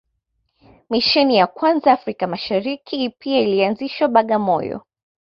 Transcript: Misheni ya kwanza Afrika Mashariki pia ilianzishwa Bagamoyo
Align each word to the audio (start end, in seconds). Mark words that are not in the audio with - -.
Misheni 0.89 1.35
ya 1.37 1.47
kwanza 1.47 1.91
Afrika 1.93 2.27
Mashariki 2.27 3.09
pia 3.09 3.39
ilianzishwa 3.39 4.07
Bagamoyo 4.07 4.81